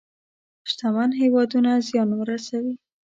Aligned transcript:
شتمن 0.69 1.09
هېوادونه 1.21 1.71
زيان 1.87 2.09
ورسوي. 2.15 2.75